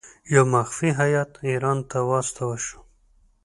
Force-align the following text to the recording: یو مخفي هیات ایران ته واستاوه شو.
یو 0.33 0.43
مخفي 0.53 0.89
هیات 1.01 1.31
ایران 1.49 1.77
ته 1.89 1.97
واستاوه 2.09 2.57
شو. 2.65 2.79